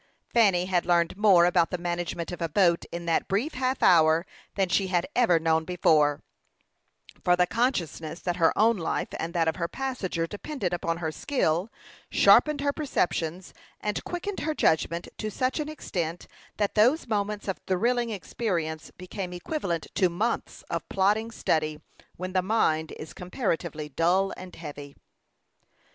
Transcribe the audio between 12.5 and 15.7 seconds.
her perceptions and quickened her judgment to such an